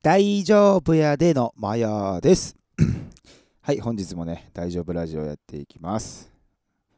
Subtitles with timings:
[0.00, 2.56] 大丈夫やでのマヤです。
[3.60, 6.30] はい、本日もね、大丈夫ラジオやっていきます。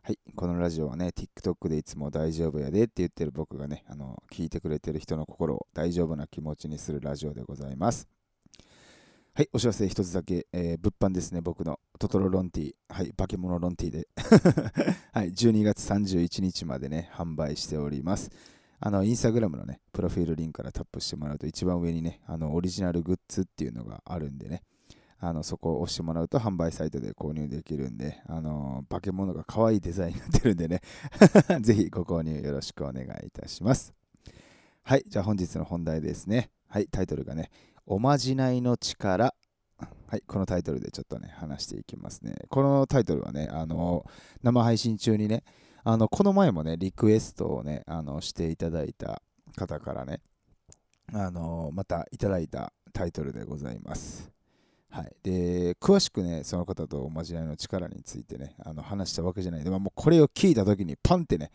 [0.03, 8.07] はい、このラジオはね、TikTok でいつも大丈夫やでって言ってる僕がね、あの聞いてくれてる人の心を大丈夫な気持ちにするラジオでございます。
[9.33, 14.09] はい、お知らせ一つだけ、えー物販ですね、僕のトトロロンティー、はい、化け物ロンティーで、
[15.15, 18.31] はい、12月31日までね、販売しております。
[18.83, 24.63] あの、インスタグラムのね、プロフィールリンクからタップしてもらうと、一番上にね、あの、オリジナルグッズっていうのがあるんでね、
[25.19, 30.81] あの、そこを押してもらうと販売サイトで購入できるんで、あの、化け物が可愛いデザインになってるんでね、
[31.61, 33.93] ぜひご購入よろしくお願いいたします。
[34.83, 36.51] はい、じゃあ本日の本題ですね。
[36.67, 37.51] はい、タイトルがね、
[37.85, 39.35] おまじないの力。
[40.07, 42.35] はい、このタイトルでちょっとね、話していきますね。
[42.49, 44.07] このタイトルはね、あの、
[44.43, 45.45] 生配信中にね、
[45.85, 49.23] あの、この前もね、リクエストをね、あの、していただいた
[49.57, 50.21] 方からね、
[51.13, 54.31] あの、またいただいたタイトルでございます。
[54.91, 55.13] はい。
[55.23, 61.51] で、詳しくね、その方とおまじないの力についてね、あの、話したわけじゃないで、まあ、もうこれを聞いた時にパンってね、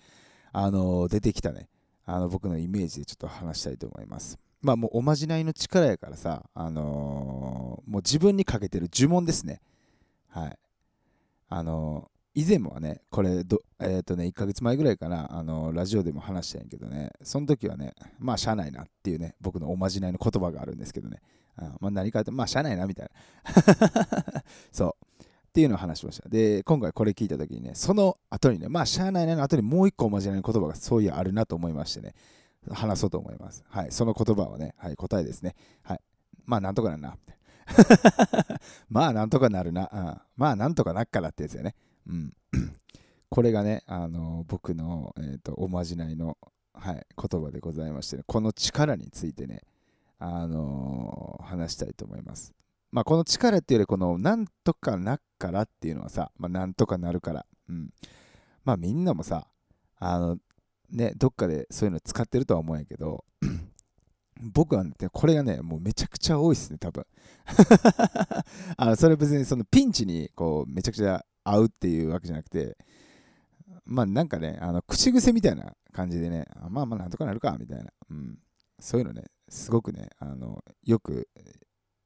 [0.51, 1.67] あの、出てきたね、
[2.05, 4.39] あの、僕のイメージでちょっと話したいと思います。
[4.65, 9.61] まあ、もうおまじないの力やからさ、あのもう自分にかけてる呪文ですね。
[10.27, 10.57] はい。
[11.49, 21.21] あの以前もね、これど、えっ、とね、1ヶ月前ぐらいかな、あのラジオでも話したんやけどね、その時はね、まあ、しゃあないなっていうね、僕のおまじないの言葉があるんですけどね、
[21.55, 24.43] あまあ、何かって、まあ、しゃあないなみたいな。
[24.73, 25.23] そう。
[25.23, 26.27] っていうのを話しました。
[26.27, 32.15] で、今回これ聞いた時にね、その後にね、まあ、しゃあないなの後にもう一個おまじないの言葉がそういうあるなと思いましてね、
[32.69, 33.63] 話そうと思います。
[33.69, 33.91] はい。
[33.91, 35.55] その言葉はね、はい、答えですね。
[35.83, 36.01] はい。
[36.45, 37.17] まあ、なんとかなるな。
[38.89, 39.89] まあ、なんとかなるな。
[39.93, 41.73] うん、まあ、なんとかなっからってやつやね。
[42.07, 42.33] うん。
[43.29, 46.37] これがね、あの僕の、えーとおまじないの、
[46.73, 49.61] はい、言葉でございまして、ね、この力についてね、
[50.19, 52.53] あの話したいと思います。
[52.91, 57.45] まあ、この力っていうより、このなんとかなっからっていうのはさ、まあ、なんとかなるから。
[57.67, 57.89] うん。
[58.63, 59.47] まあ、みんなもさ、
[59.97, 60.37] あの、
[60.89, 63.25] ね、どっかでそういうの使ってるとは思うんやけど、
[64.41, 67.05] 僕はね、これがね、もうめちゃくちゃ多いっすね、多分。
[68.77, 72.75] あのそれ別にそのピンチにこうめちゃくちゃ合うっていうわけじゃなくて、
[73.85, 78.37] まあなんかね、あの口癖みたいな感じでね、あまあまあなんとかなるかみたいな、うん、
[78.79, 81.29] そういうのね、すごくね、あのよく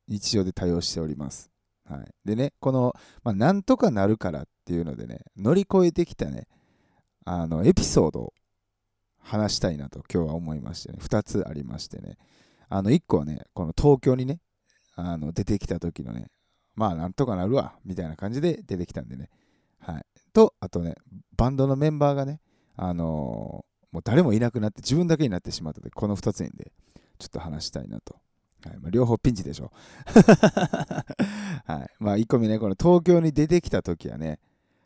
[0.08, 1.50] 日常で多用しております。
[1.86, 6.48] はい、でね、この、まあ、なんとかなるからっていうのでね、乗り越えてきたね、
[7.26, 8.34] あのエピソードを
[9.20, 12.18] 話したいなと今日は思いましてね、2つありましてね、
[12.70, 14.40] あの1個はね、この東京にね、
[14.96, 16.28] あの出てきた時のね、
[16.80, 19.30] まあなんとかなるわ、みたいな感じで出てきたんでね。
[19.80, 20.06] はい。
[20.32, 20.96] と、あとね、
[21.36, 22.40] バンドのメンバーがね、
[22.78, 26.72] あのーもう誰もいなくなって自分だけになってしまったので、この2つにで、
[27.18, 28.16] ちょっと話したいなと。
[28.64, 29.72] はいまあ、両方ピンチでしょ。
[31.66, 31.90] はい。
[32.00, 34.40] まあ1個目ね、この東京に出てきた時はね、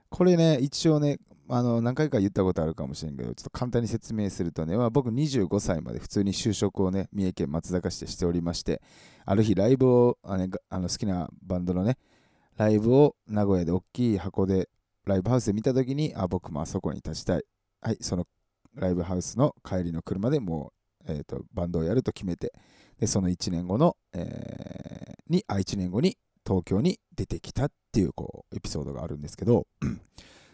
[0.09, 8.81] これね、一応ね、あの何回か言ったことあるかもしれんけど、ちょっと簡単に説明するとね、まあ、僕25歳まで普通に就職をね、三重県松坂市でしておりまして、
[9.25, 11.97] ある日ライブを、あのね、があの好きなバンドのね、
[12.57, 14.69] ライブを名古屋で大きい箱で
[15.05, 17.43] ライブハウスで見たときに、あ、僕もあそこに立ちたい。
[17.81, 18.25] はい、その
[18.75, 20.71] ライブハウスの帰りの車でも
[21.07, 22.53] う、えー、とバンドをやると決めて、
[22.99, 29.67] で、その1年後の、えーに、あ、1年後に東京に出てきたっていう、こう、エピソードがあるんですけど、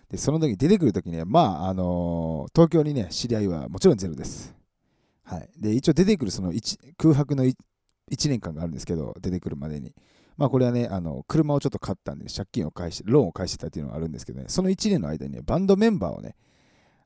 [0.09, 4.55] で、その時出てくる時にね、まあ、あのー東京にね、知り合いはもちろんゼロです。
[5.23, 5.49] はい。
[5.57, 6.51] で、一応出てくるその
[6.97, 7.55] 空白の1
[8.29, 9.93] 年間があるんですけど、出てくるまでに。
[10.35, 16.35] まあこれはね、あの車をちょっと買ったんで、借金を返して、ローンを返してたっていうのがあるんですけどね、その1年の間にね、バンドメンバーをね、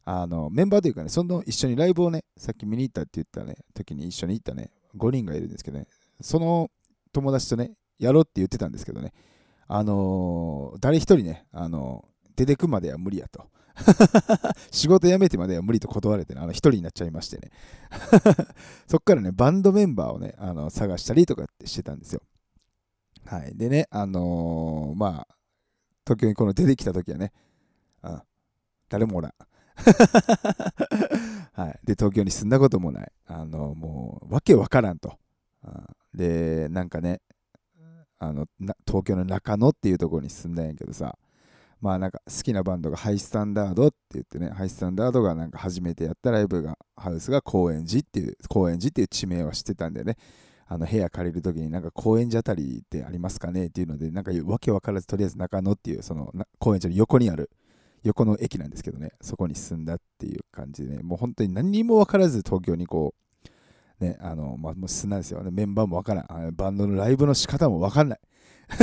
[0.06, 5.88] あのメンバーというかね、その一緒にライブをね、さっき見に行ったって言ったね、時に一緒に行ったね、5人がいるんですけどね、
[6.22, 6.70] その
[7.12, 9.14] 友達とね、やろうって言ってたんですけどね、
[9.68, 13.47] あのー誰一人ね、あの出てくまでは無理やと。
[14.71, 17.51] 仕事辞めてまでは無理と断れてね、あの一人になっちゃいましてね。
[18.88, 22.22] そっからね、バンドメンバーをね、あの探したりとかってしてたんですよ。
[23.25, 23.55] はい。
[23.55, 25.35] でね、あのーまあ、
[26.05, 27.31] 東京にこの出てきた時はね、
[28.03, 28.22] うん、
[28.90, 29.34] 誰もおらん。
[31.53, 31.79] はい。
[31.84, 33.11] で、東京に住んだこともない。
[33.25, 35.17] あのもう、わけわからんと。
[36.13, 37.22] で、なんかね、
[38.19, 41.17] あのな東京の中野っていうところに住んだんやけどさ、
[41.84, 50.16] まあなんか好きなバンドがハイスタンダードって言ってね、ハイスタンダードがなんか初めてやったライブが、ハウスが高円寺っていう、高円寺っていう地名は知ってたんでね、
[50.66, 57.50] あの部屋借りるときになんか高円寺あたりってありますかねっていうので、なんかわけわからずとりあえず中野っていうその高円寺の横にある
[58.03, 63.14] 横の駅なんですけどね、そこに住んだっていう感じでね、もう本当に何にもわからず東京にこ
[64.00, 65.52] う、ね、あの、まあ、もう素なんですよ、ね。
[65.52, 66.56] メンバーもわからん。
[66.56, 68.20] バンドのライブの仕方もわかんない。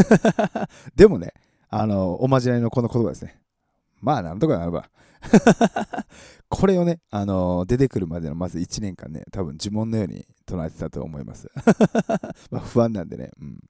[0.95, 1.33] でもね、
[1.71, 3.41] あの、おまじないのこの言葉ですね。
[4.01, 4.91] まあ、なんとかなるわ。
[6.49, 11.49] これをね、あの出てくるまでのまず1年間ね、多分呪文のように唱えてたと思います。
[12.51, 13.61] まあ不安なんでね、うん。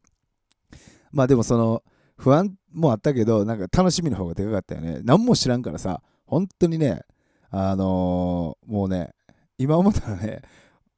[1.12, 1.82] まあでもその、
[2.17, 5.00] 不安もあったけど、なんか楽しみの方がでかかったよね。
[5.03, 7.03] 何も知らんからさ、本当にね、
[7.50, 9.11] あのー、もうね、
[9.58, 10.43] 今思ったらね、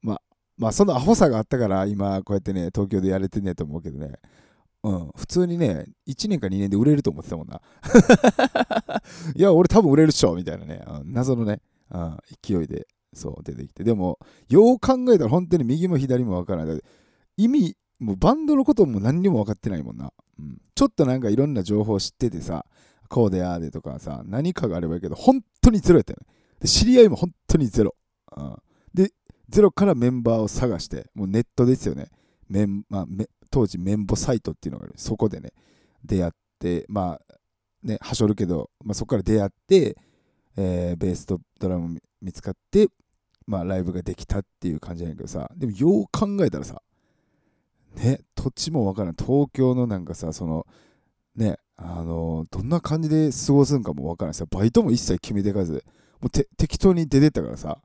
[0.01, 0.21] まあ、
[0.57, 4.19] まあそのアホさがあったから今こうやってね、東京でやれてんねと思うけどね、
[4.83, 7.61] うん、普通にね、1年か2年で売れると思ってたもんな。
[9.35, 13.83] いや、俺多分売れるっしょみたいなね、謎のね、うん、勢いでそう出てきて。
[13.83, 14.19] でも、
[14.49, 16.81] よう考えたら本当に右も左もわからない。
[17.37, 20.11] 意味、もうバンドのことも何にも分かってないもんな。
[20.37, 22.65] うん、ちょっとなんかいろんな情報知っててさ、
[23.07, 26.27] こうでああでとかさ、何かがあればいいけど、本当にゼロやったよね。
[26.59, 27.95] で知り合いも本当にゼロ。
[28.35, 28.55] うん、
[28.93, 29.11] で、
[29.47, 32.07] ゼロからメンバーを探して、もうネットですよね。
[32.49, 33.05] メンまあ、
[33.53, 34.93] 当時メンボサイトっていうのがある。
[34.97, 35.51] そこでね
[36.03, 37.35] 出会ってまあ
[37.83, 39.95] ねはしょるけど、まあ、そこから出会って、
[40.57, 42.87] えー、ベースとドラム見つかって
[43.45, 45.51] まあライブができたっていう感じやねんけどさ。
[45.55, 46.81] でもよう考えたらさ
[47.93, 49.15] ね土地もわからん。
[49.15, 50.65] 東京のなんかさその
[51.35, 54.45] ねあのどんな感じで過ごすんかもわからんさ。
[54.49, 55.85] バイトも一切決めてかず
[56.19, 57.77] もう適当に出てったからさ。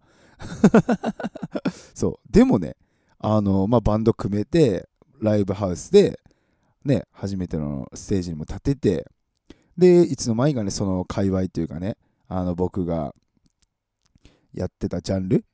[1.95, 2.33] そう。
[2.33, 2.77] でもね
[3.19, 4.89] あのまあバンド組めて
[5.21, 6.21] ライブハウスで、
[6.85, 9.07] ね、初めてのステージにも立てて、
[9.77, 11.97] で、いつの間にかね、その界隈というかね、
[12.29, 13.15] あの僕が
[14.53, 15.45] やってたジャンル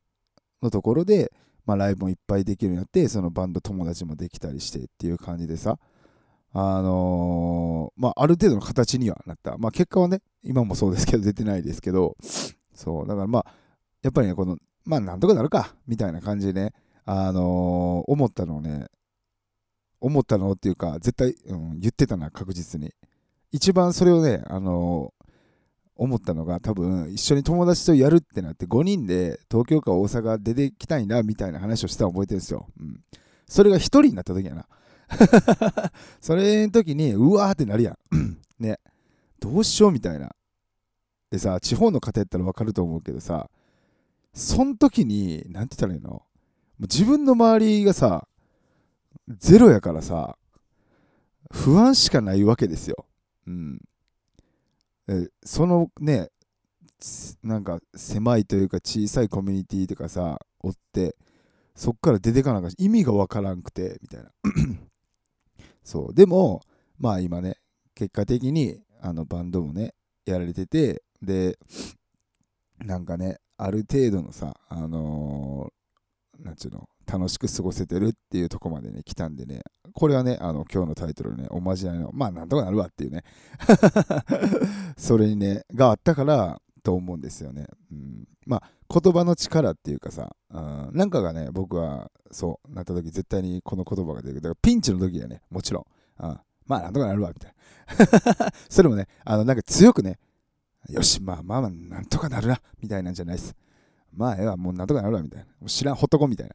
[0.62, 1.32] のところで、
[1.66, 5.78] まあ、ライブもいっぱいできるようになって、そのバンド友達もできたりしてっていう感じでさ、
[6.52, 9.58] あのー、まあ、ある程度の形にはなった。
[9.58, 12.16] まあ、結果はね、今もそうですけど、出てないですけど、
[12.74, 13.46] そう、だからまあ、
[14.02, 16.72] やっぱりね、この、まあ、なんとかなるか、みたいな感じでね、
[17.06, 18.86] あのー、思ったのをね、
[20.04, 22.92] 思ったのっていうか、絶対、うん、言ってたな、確実に。
[23.52, 25.24] 一番それをね、あのー、
[25.96, 32.66] 思ったのが、多分、一緒に友達とやるってなって、5人で東京か大阪出てきたいな、みたいな話をしたの覚えてるんですよ。
[32.78, 33.00] うん。
[33.46, 34.66] それが1人になった時やな。
[36.20, 37.96] それの時に、うわーってなるやん。
[38.60, 38.80] ね。
[39.40, 40.34] どうしようみたいな。
[41.30, 43.48] でさ、地方の方やったらわかると思うけどさ、
[44.34, 46.22] そん時に、なんて言ったらいいの？
[46.80, 48.28] 自分の周りがさ、
[49.28, 50.36] ゼロやからさ、
[51.50, 53.06] 不安しかないわけですよ。
[53.46, 53.80] うん。
[55.44, 56.30] そのね、
[57.42, 61.16] なんか狭いというか小さいコミュニティとかさ、おって、
[61.74, 64.30] そっから出てかなか意味がわからんくて、みたいな。
[65.84, 66.14] そう。
[66.14, 66.62] でも、
[66.98, 67.58] まあ今ね、
[67.94, 69.94] 結果的にあのバンドもね、
[70.24, 71.58] やられてて、で、
[72.78, 79.62] なんかね、ある程度のさ、あのー、なんちゅうの、楽しく過ごせてるっていうとこまでね、来たんでね、
[79.92, 83.22] これはね、あの、今日のタイトルね、おまじないの、まあ、なんとかなるわっていうね、
[84.96, 87.66] それにね、があったから、と思うんですよね。
[87.90, 88.70] うん、まあ、
[89.00, 94.40] 言葉の力っていうかさ、うん、なんかがね、僕は、そう、なった時、絶対にこの言葉が出てくる。
[94.42, 95.80] だから、ピンチの時はね、もちろ
[96.20, 97.54] ん、うん、まあ、なんとかなるわ、みたい
[98.38, 98.52] な。
[98.68, 100.18] それもね、あの、なんか強くね、
[100.90, 103.54] よし、まあまあまあ、なんとかなるな、みたいなんじゃないです。
[104.16, 105.68] まあええわ、もうなんとかなるわ、みたいな。
[105.68, 106.54] 知らん、ほっとこみたいな。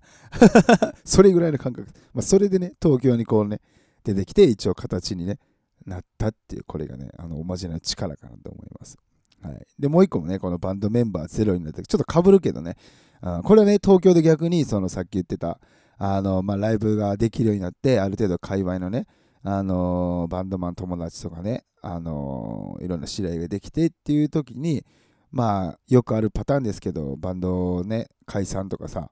[1.03, 1.87] それぐらいの感覚。
[2.13, 3.61] まあ、それでね、東京にこうね、
[4.03, 5.39] 出てきて、一応形にね、
[5.85, 8.97] なったっていう、これがね、あの、おまじない力かなと思います。
[9.41, 9.67] はい。
[9.77, 12.75] で、もう一個もね、このバンドメンバーゼロになって、ちょっとかぶるけどね、
[13.21, 15.59] あこれはね、東京で逆に、そのさっき言ってた、
[15.97, 19.07] あの、まあ、ライブができるようになって、ある程度界隈のね、
[19.43, 24.85] あのバンドマン友達とかね、あのいろんな知り合いができてっていう時に、
[25.31, 29.09] まあよくあるパターンですけどバンドね解散とかさ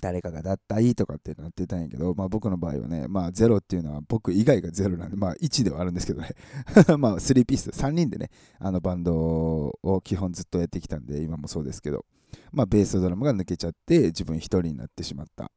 [0.00, 6.30] 誰かが脱退とかってなってたんやけど、まあ、僕の場合はね、まあ、ゼロっていうのは僕以外がゼロなんで、まあ、1ではあるんですけどね、
[6.98, 12.04] まあ、3ピース、3人でね、あのバンドを基本ずっとやってきたんで、今もそうですけど、
[12.52, 15.50] まあ、ベースドラムが抜けちゃって、自分1人になってしまった。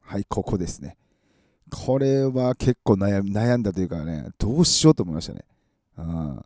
[0.00, 0.96] はい、ここですね。
[1.70, 5.44] これは結構悩んだというかね、どうしようと思いましたね。
[5.98, 6.42] うん、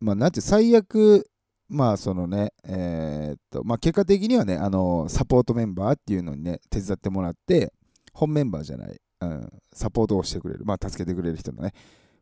[0.00, 1.26] まあ、なんて最悪、
[1.68, 7.72] まあそのね、えー、っと、まあ結果的にはね、あの、サポートメンバーっていうのにね、手伝ってもらって、
[8.12, 11.72] 本メンバーじゃない、うん、サポートをしてくれる、まあ助けてくれる人のね、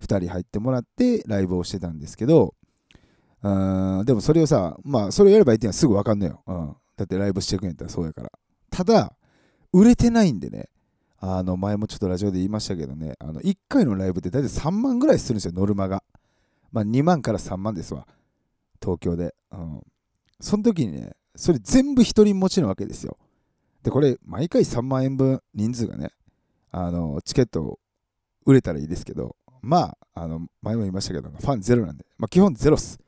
[0.00, 2.54] 2人入ってもらってライブをしてたんですけど、
[3.42, 3.48] う
[4.02, 6.42] ん、でもそれをさ、まあそれをやればいいっていうのはすぐ分かんのよ。
[6.46, 6.76] うん。
[6.96, 8.30] だってライブしてくんやったらそうやから。
[8.70, 9.14] ただ、
[9.72, 10.68] 売れてないんでね、
[11.18, 16.02] あの前もちょっとラジオで言いましたけどね、あの1回のライブって大体3万ぐらいするんですよ、ノルマが。
[16.72, 18.06] まあ2万から3万ですわ。
[18.80, 19.34] 東京で。
[19.52, 19.82] うん。
[20.40, 23.16] その時にね、それ全部一人持ちなわけですよ。
[23.82, 26.10] で、これ、毎回3万円分人数がね、
[26.70, 27.78] あの、チケット
[28.44, 32.98] 売れたらいいですけど、まあ、あの、前も言いましたけど、ファンゼロなんで、まあ、基本ゼロっす。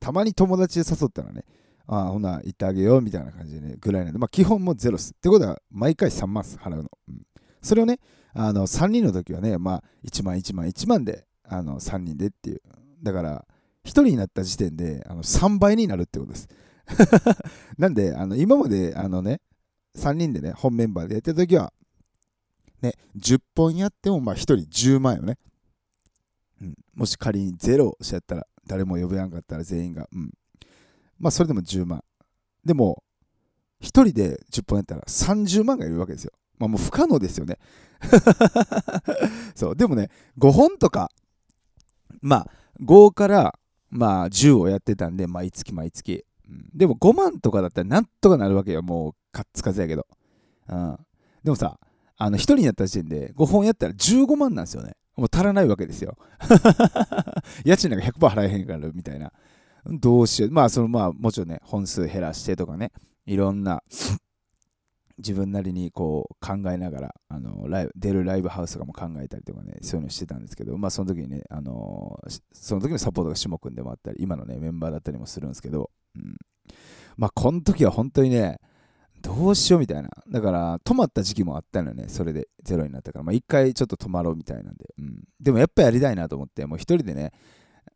[0.00, 1.44] たまに友達で誘ったらね、
[1.86, 5.12] ああ、ほな、行ってあげようみたいな感じでね、ぐらいなんで、まあ、基本もゼロっす。
[5.12, 6.90] ってことは、毎回3万っす払うの。
[7.08, 7.22] うん、
[7.62, 8.00] それをね、
[8.34, 12.62] あの、3人の時はね、まあ、1万、1万、1万で、あの、3人でっていう。
[13.02, 13.46] だから、
[13.86, 16.48] 1人になった時点で、あの3倍になるってことです。
[17.78, 19.40] なんで、あの今まで、あのね、
[19.96, 21.72] 3人でね、本メンバーでやってた時は、
[22.82, 25.38] ね、10本やっても、まあ1人10万円よね。
[26.60, 30.32] うん、もし仮に0しちゃったら、誰も呼べなかったら全員が、うん。
[31.18, 32.02] まあそれでも10万。
[32.64, 33.04] でも、
[33.80, 36.32] 1人で10本やったら30万がいるわけですよ。
[36.58, 37.58] まあもう不可能ですよね。
[39.54, 41.10] そう、でもね、5本とか、
[42.20, 42.50] まあ
[42.80, 43.58] 5から
[43.90, 46.24] まあ10をやってたんで、毎月毎月。
[46.74, 48.82] でも5万とかだったらなんとかなるわけよ。
[48.82, 50.06] もうカッツカツやけど。
[50.68, 50.98] うん、
[51.44, 51.78] でもさ、
[52.16, 54.94] あの1人になった時点で5本やったら15万なんですよね。
[55.16, 56.16] もう足らないわけですよ。
[57.64, 59.32] 家賃なんか100%払えへんからみたいな。
[59.86, 60.50] どうしよう。
[60.50, 62.92] まあ、そのまあ、もちろんね、本数減らしてとかね、
[63.24, 63.82] いろんな
[65.18, 72.18] 自分なりにこう考えながらあのライブ出るライブハウスとかも考えたりとかねそういうのしてたんですけどまあその時にねあの
[72.52, 76.36] その時のサポートが下君でもあったり今のねメンバーだったりもするんですけど、うん、
[77.16, 78.58] まあこの時は本当にね
[79.22, 80.10] どうしようみたいな。
[80.28, 83.24] だから止まった時期もあったのよねそれでゼロになったから。
[83.24, 87.32] まあ一回ちょっと止まろうみたいなんで、うん、でもやっぱやりたいなと思ってもう一人でね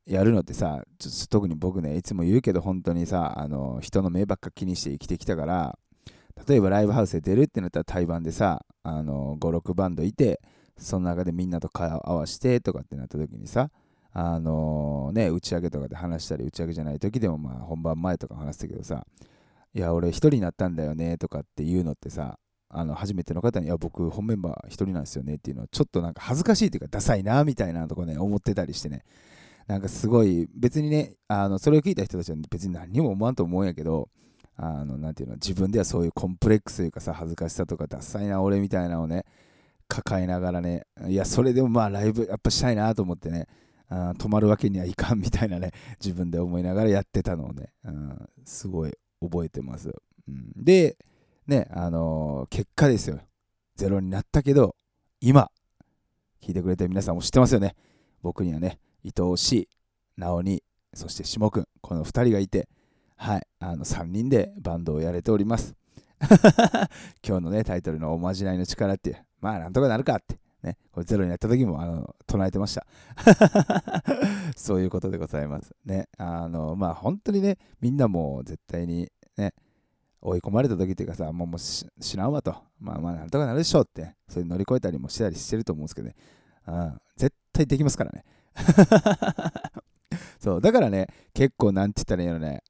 [0.06, 0.82] やるのってさ
[1.28, 5.78] 特に僕ねいつも言うけど本当にさあの人の目ばっか気にして生きてきたから
[6.48, 10.40] 例えばライブハウスで出るってなったら対バンでさ、あの5、6バンドいて、
[10.78, 13.70] その中でみんなと顔合わせてとかってなった時にさ、
[14.12, 19.06] あの、ね、打ち上げとかで話したり、打ち上げじゃない時でもまあ本番前とか話したけどさ、
[19.74, 22.38] いや、俺一人になったんだよねとかっていうのってさ、
[22.72, 29.04] あの初めての方に、いや、僕本メンバー一人なんですよねっていうのは、ちょっとなんか恥ずかしいっていうか、ダサいなみたいなとこね、思ってたりしてね、
[29.66, 34.08] なんかすごい、別にね、あのそれを聞いた人たちは別に何も思わんと思うんやけど、
[34.62, 39.24] あの、なていうの、自分ではそういうコンプレックスというかさ、恥ずかしさとか、ダサいな、俺みたいなのをね、
[39.88, 43.46] 抱えながらね、いや、それでもまあ、ライブやっぱしたいなと思ってね、
[43.88, 47.72] あ止まるわけにはいかんみたいなね、 自分で思いながらやってたのをね、
[48.44, 49.94] すごい覚えてます。
[50.28, 50.98] うん、で、
[51.46, 53.18] ね、あの、結果ですよ。
[53.76, 54.76] ゼロになったけど、
[55.22, 55.50] 今、
[56.42, 57.74] 聞いてくれて皆さんも知ってますよね。
[58.20, 59.68] 僕にはね、愛おしい、
[60.18, 60.62] 直に、
[60.92, 62.68] そして下くん、この2人がいて、
[63.22, 65.74] はい、あの3人でバンドをやれております。
[67.22, 72.86] 今日のね、タイトルのおまじないの力っていう、まあなんとかなるかって、ね、これゼロになった時もあの唱えてました。
[74.56, 75.76] そういうことでございます。
[75.84, 79.52] ね、あの、まあ本当にね、みんなも絶対にね、
[80.22, 81.86] 追い込まれた時っていうかさ、もうもう死
[82.16, 86.16] なんわと、まあまあなんとかなるでしょうって、それ乗り越えたりもしたりしてると思うんですけどね、
[86.66, 88.24] うん、絶対できますからね。
[90.40, 92.62] そう、だからね、結構なんて言ったらいいのね、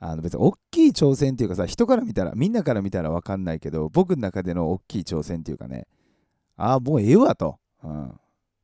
[0.00, 5.86] あの別に大きい挑戦っていうかさ、人から見たら、みんなから見たら分かんないけど、僕の中での大きい挑戦っていうかね、
[6.56, 7.58] ああ、もうええわと。
[7.82, 8.16] うん、も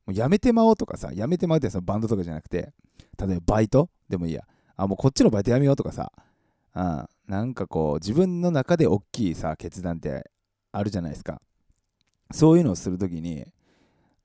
[0.07, 2.73] うやめてまおうとかさ、やめてまうってそのバンドとかじゃなくて、
[3.17, 4.43] 例えばバイトでもいいや。
[4.77, 6.11] あ、もうこっちのバイトやめようとかさ、
[6.75, 10.29] うん、なんかこう、自分の中で大きいさ、決断って
[10.71, 11.41] あるじゃないですか。
[12.31, 13.45] そういうのをするときに、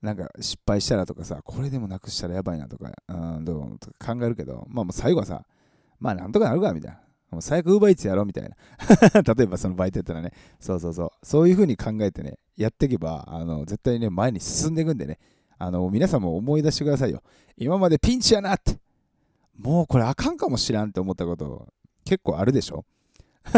[0.01, 5.45] なんか失敗したらとかさ、これでもなくしたらやばいなとか、うん、どう考えるけど、まあもう最後はさ、
[6.01, 6.99] まあなんとかなるかみたいな。
[7.29, 8.55] もう最悪ウーバーイーツやろうみたいな。
[9.21, 11.11] 例えばそのバイトやったらね、そうそうそう。
[11.25, 15.17] そういう風に考えてね、やっていけば、あの、絶対ね、前に進んでいくんでね、
[15.57, 17.23] あの、皆さんも思い出してくださいよ。
[17.55, 18.77] 今までピンチやなって。
[19.57, 21.67] もうこれあかんかもしらんって思ったこと
[22.03, 22.83] 結構あるでしょ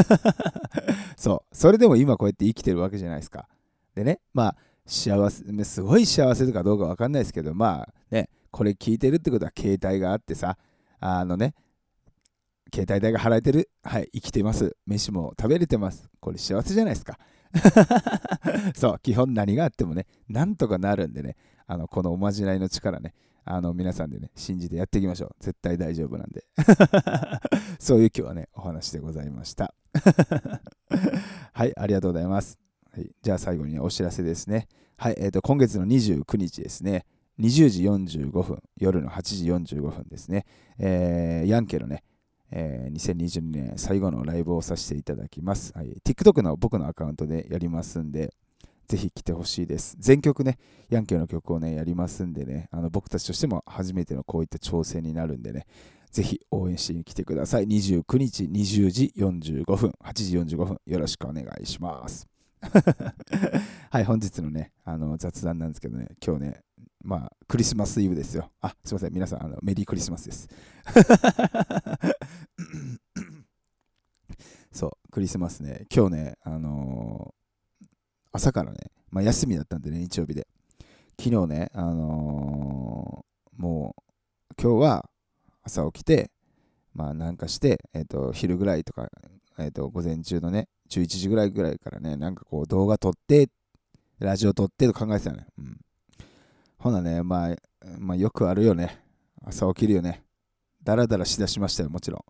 [1.18, 1.56] そう。
[1.56, 3.48] それでも今こうやって生きてるわけじゃないですか。
[3.96, 10.58] でね、まあ、幸せ、すごい幸せとかどうかわかんないですけど、まあね、これ聞いてるってことは携帯があってさ、
[11.00, 11.56] あのね、
[12.74, 13.70] 携帯代が払えてる。
[13.84, 14.76] はい、生きてます。
[14.88, 16.10] 飯も食べれてます。
[16.20, 17.20] これ幸せじゃないですか。
[18.74, 21.36] そう、基本何があってもね、なんとかなるんでね、
[21.68, 23.14] あのこのおまじないの力ね、
[23.46, 25.36] あの皆さんでね、信じてやっていきましょう。
[25.40, 26.46] 絶対大丈夫なんで。
[27.78, 29.76] そういう今日はね、お話でございました。
[31.54, 32.58] はい、ありがとうございます。
[32.92, 34.68] はい、じゃあ最後に、ね、お知らせですね。
[34.98, 37.06] はい、えーと、今月の29日ですね、
[37.40, 40.46] 20時45分、夜の8時45分ですね、
[40.80, 42.04] えー、ヤンケのね、
[42.56, 45.74] えー、2022年最後のライブをさせていただきます。
[45.76, 48.34] はい、TikTok の僕のアカウントでやりますんで、
[48.88, 49.96] ぜひ来てほしいです。
[50.00, 55.66] 全曲ね、ヤンキーの曲をね、やりますんでね、あの僕たちとしても初めてのこういった挑戦になるんでね、
[56.12, 57.66] ぜひ応援しに来てください。
[57.66, 62.33] 29日20時45分、8時45分、よろしくお願いします。
[63.90, 66.62] はい、本日のね、あの雑談なんですけどね、今日ね、
[67.04, 68.52] まあ、クリスマスイブですよ。
[68.62, 70.50] あ、すいません、皆さん、あのメリークリスマスです。
[74.72, 77.88] そう、クリスマスね、今日ね、あのー、
[78.32, 78.78] 朝からね、
[79.12, 80.48] まあ、休みだったんでね、日曜日で。
[81.20, 84.02] 昨日ね、あのー、もう、
[84.60, 85.10] 今日は
[85.64, 86.32] 朝起きて、
[86.94, 89.10] まあ、なんかして、えっ、ー、と、昼ぐらいとか、
[89.60, 93.50] えっ、と、午前中のね、11時ぐらいぐらいからね、なんかこう、動画撮って、
[94.20, 95.48] ラジオ撮ってと考えてたよね。
[95.58, 95.80] うん。
[96.78, 97.56] ほなね、まあ、
[97.98, 99.00] まあ、よくあるよね。
[99.46, 100.24] 朝起きるよね。
[100.84, 102.26] だらだらしだしましたよ、もちろ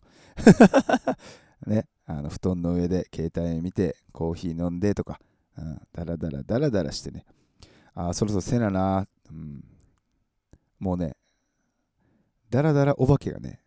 [1.67, 1.69] ん。
[1.69, 5.19] ね、あの布団の上で携帯見て、コーヒー飲んでとか、
[5.57, 7.25] うん、だらだらだらだらしてね。
[7.93, 9.63] ああ、そろそろせなな、うん。
[10.79, 11.15] もうね、
[12.49, 13.61] だらだらお化けがね、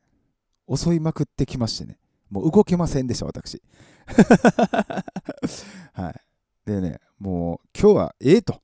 [0.72, 1.98] 襲いまくってきましてね。
[2.30, 3.62] もう動けませんでした、私。
[5.92, 6.21] はい。
[6.64, 8.61] でね、もう今日はええと。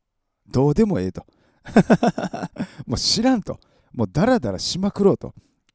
[0.49, 1.25] どうでもええと。
[2.87, 3.59] もう知らんと。
[3.93, 5.35] もうダラダラしまくろうと。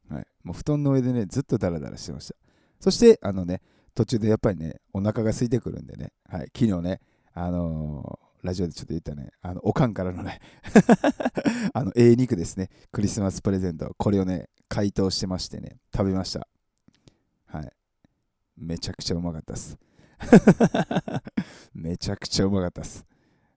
[0.10, 2.36] はい、もう布団の上でね、ずっとダラダラしてました。
[2.80, 3.62] そして、あのね、
[3.94, 7.02] 途中でやっぱりね、お腹が空いてくるんでね、はい、昨日ね、
[7.34, 10.40] あのー、ラジオでちょっと言ったね、あの、おかんからのね
[11.74, 16.48] あの、ええ肉ですね、クリスマスプレゼント、これをね、解凍してましてね、食べました。
[17.48, 17.72] はい。
[18.58, 19.78] めちゃくちゃうまかったです。
[21.74, 23.06] めちゃくちゃうまかったです。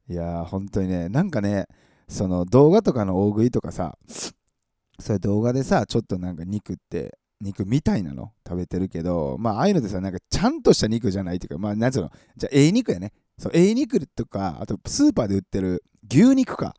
[0.09, 1.67] いやー、本当にね、なんかね、
[2.09, 3.97] その動画とかの大食いとかさ、
[4.99, 13.13] それ動画でさ、ちょっとなんか肉って、肉みたいなの食べてるけど、まあ、ああいうのでさ、なんかちゃんとした肉じゃないっていうか、まあ、なんつうの、じゃあ、ええ肉やね。
[13.39, 16.75] そう、ええ肉とか、あとスーパーで売ってる牛肉か。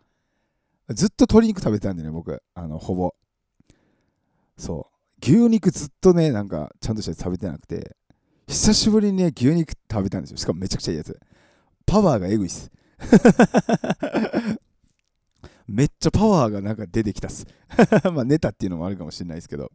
[0.90, 3.16] ずっと鶏肉食べてたんでね、僕、あの、ほぼ。
[4.58, 4.92] そう。
[5.24, 7.96] 牛肉ずっとね、なんか、ちゃんとして食べてなくて、
[8.52, 10.38] 久しぶりにね、牛肉食べたんですよ。
[10.38, 11.18] しかもめちゃくちゃいいやつ。
[11.86, 12.70] パワーがエグいっす。
[15.70, 17.48] めっちゃパワーがなんか出てきたっす。
[18.14, 19.72] まあ寝たっていうのもあるかもしれないですけど、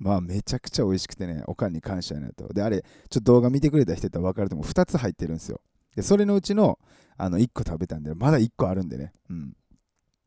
[0.00, 2.52] まあめちゃくちゃ美味しくてね、おかんに感謝やなと。
[2.52, 4.66] で、あれ、ちょっと動画見てくれた人いたら分かると思う。
[4.66, 5.60] 2つ入ってるんですよ。
[5.94, 6.80] で、それのうちの
[7.16, 9.12] あの1個食べたんで、まだ1個あるんでね。
[9.30, 9.56] うん。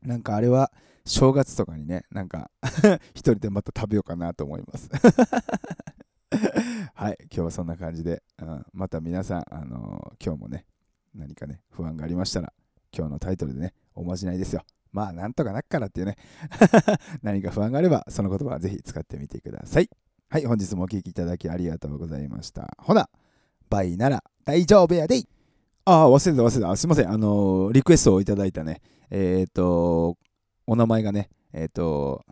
[0.03, 0.71] なんかあれは
[1.03, 2.49] 正月とかにね、なんか
[3.13, 4.89] 一人でまた食べようかなと思います
[6.93, 10.65] はい、今日はそんな感じで、うん、また皆さん、あのー、今日もね、
[11.15, 12.53] 何かね、不安がありましたら、
[12.95, 14.63] 今日のタイトルでね、おまじないですよ。
[14.91, 16.15] まあ、なんとかなっからっていうね
[17.21, 19.89] 何か不安があれば、その言葉はぜひ使ってみてください。
[20.29, 22.75] はい、本日もお聴きいただきありがとうございました。
[22.77, 23.09] ほな、
[23.69, 25.23] バイなら大丈夫やで
[25.85, 26.75] ああ、忘れた忘れた。
[26.77, 27.09] すいません。
[27.09, 30.17] あのー、リクエストをいただいたね、えっ、ー、と、
[30.67, 32.23] お名前がね、えっ、と、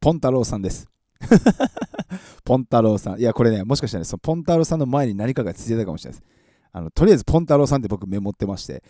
[0.00, 0.88] ポン太郎さんです。
[2.44, 3.20] ポン太郎さん。
[3.20, 6.38] いや、これね、もしかしたら、ね、そのポン太郎さんの前に何かがついてたかもしれないです。
[6.70, 8.82] あのとりあえず、ポン太郎さんって僕メモってまして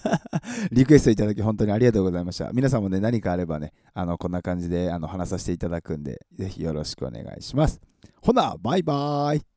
[0.72, 2.50] リクエストいただき本当にありがとうございました。
[2.52, 7.80] 皆さんもね、何かあればね、あのこんな感じであの話させていただくんで、ぜひよろしくお願いします。
[8.22, 9.51] ほな、バイバーイ